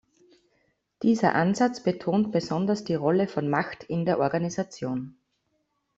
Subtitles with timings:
[1.03, 5.15] Dieser Ansatz betont besonders die Rolle von Macht in der Organisation.